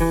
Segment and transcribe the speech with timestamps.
[0.00, 0.06] 大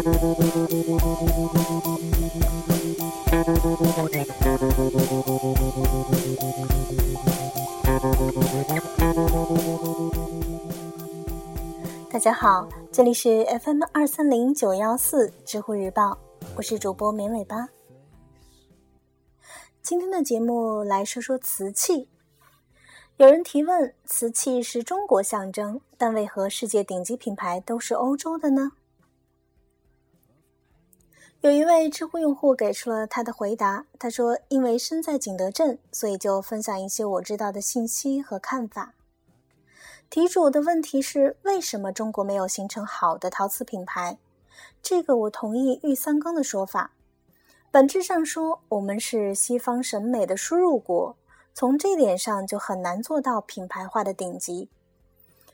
[12.20, 16.20] 家好，这里是 FM 二三零九幺四知乎日报，
[16.56, 17.70] 我是主播绵尾巴。
[19.82, 22.08] 今天的节目来说说瓷器。
[23.18, 28.74] 有人提问：瓷器是中国象征，但为何世界顶级品牌都是欧洲的呢？
[31.42, 38.94] 有一位知乎用户给出了他的回答，他说：“因为身在景德镇，所以就分享一些我知道的信息和看法。”
[40.10, 44.18] 题主的问题是：为什么中国没有形成好的陶瓷品牌？
[44.82, 46.92] 这个我同意玉三更的说法。
[47.72, 51.16] 本质上说，我们是西方审美的输入国，
[51.54, 54.70] 从这点上就很难做到品牌化的顶级。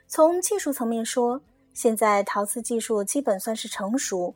[0.07, 1.41] 从技术层面说，
[1.75, 4.33] 现在陶瓷技术基本算是成熟，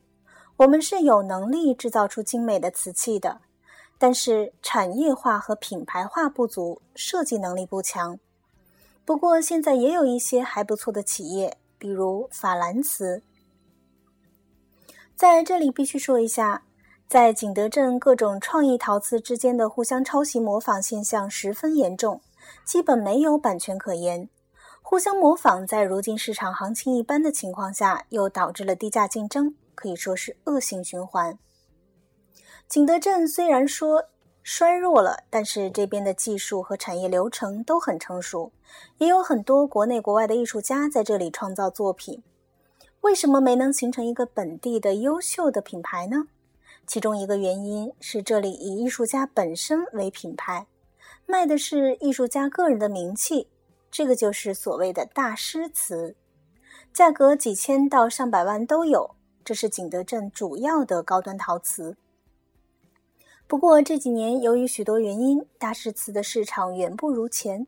[0.59, 3.40] 我们是有能力制造出精美的瓷器的，
[3.97, 8.20] 但是产业化和品牌化不足，设计能力不强。
[9.06, 13.23] 不过，现在也有一些还不错的企业，比如法兰瓷。
[15.16, 16.64] 在这里必须说一下，
[17.08, 22.20] 在景德镇各种创意陶瓷之间的互相抄袭模仿现象十分严重，
[22.66, 24.28] 基本没有版权可言。
[24.81, 31.39] 互相模仿在如今市场行情一般的情况下，又导致了低价竞争，可以说是恶性循环。
[32.67, 34.09] 景德镇虽然说，
[34.44, 38.52] 衰弱了，但是这边的技术和产业流程都很成熟，
[38.97, 42.21] 也有很多国内国外的艺术家在这里创造作品。
[43.02, 46.25] 为什么没能形成一个本地的优秀的品牌呢？
[46.86, 50.67] 其中一个原因是这里以艺术家本身为品牌，
[51.25, 53.47] 卖的是艺术家个人的名气，
[53.89, 56.16] 这个就是所谓的大师瓷，
[56.91, 61.98] 价格几千到上百万都有，这是景德镇主要的高端陶瓷。
[63.48, 67.66] 不过这几年，由于许多原因，大师瓷的市场远不如前。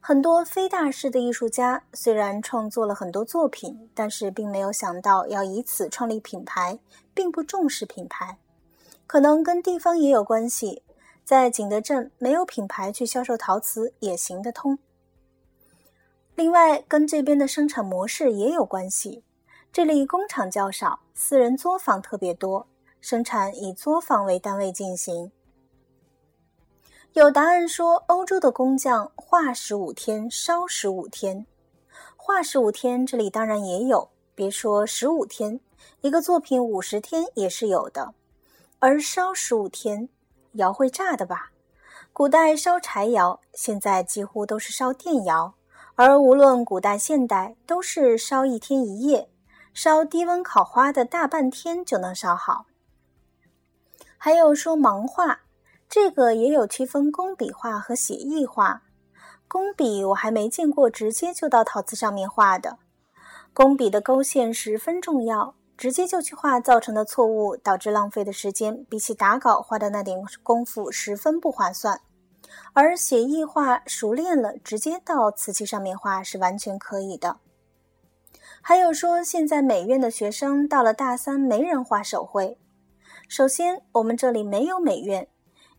[0.00, 6.78] 很多非大师的艺术家虽然创作了很多作品，但是并没有想到要以此创立品牌，
[7.14, 8.38] 并不重视品牌。
[9.06, 10.82] 可能跟地方也有关系，
[11.24, 14.78] 在景德镇没有品牌去销售陶瓷也行得通。
[16.34, 19.22] 另外，跟这边的生产模式也有关系，
[19.76, 22.66] 这里工厂较少，私人作坊特别多。
[23.02, 25.30] 生产以作坊为单位进行。
[27.12, 31.44] 有答案说，欧洲的工匠画十五天，烧十五天。
[32.16, 35.60] 画十五天，这里当然也有，别说十五天，
[36.00, 38.14] 一个作品五十天也是有的。
[38.78, 40.08] 而烧十五天，
[40.52, 41.52] 窑会炸的吧？
[42.14, 45.52] 古代烧柴窑，现在几乎都是烧电窑，
[45.96, 49.28] 而无论古代现代，都是烧一天一夜，
[49.76, 52.64] 烧低温烤花的大半天就能烧好。
[54.16, 55.40] 还有说盲画，
[55.86, 58.84] 这个也有区分工笔画和写意画。
[59.46, 62.78] 工笔我还没见过直接就到陶瓷上面画的，
[63.52, 72.00] 工笔的勾线十分重要，直接就去画造成的错误导致浪费的时间，比起打稿花的那点功夫十分不划算。
[72.72, 77.36] 而写意画熟练了，直接到瓷器上面画是完全可以的。
[78.60, 82.58] 还有说现在美院的学生到了大三没人画手绘。
[83.28, 85.28] 首先，我们这里没有美院，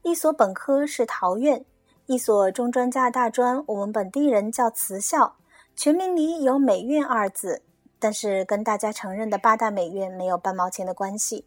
[0.03, 1.65] 一所本科是陶院，
[2.05, 5.35] 一所中专加大专，我们本地人叫瓷校，
[5.75, 7.61] 全名里有美院二字，
[7.99, 11.45] 但是跟大家承认的八大美院没有半毛钱的关系。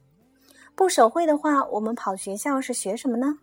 [0.74, 3.40] 不手绘的话，我们跑学校是学什么呢？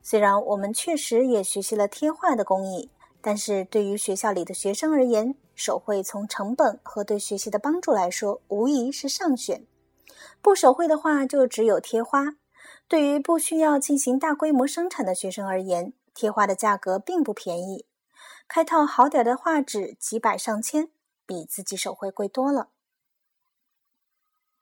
[0.00, 2.90] 虽然我们确实也学习了贴画的工艺，
[3.20, 9.66] 但是对于学校里的学生而言，手绘从成本和对学习的帮助来说，无疑是上选。
[10.40, 12.36] 不手绘的话，就只有贴花。
[12.86, 17.86] 对于不需要进行大规模生产的学生而言，贴花的价格并不便宜，
[18.46, 20.90] 开套好点的画纸几百上千，
[21.26, 22.68] 比自己手绘贵多了。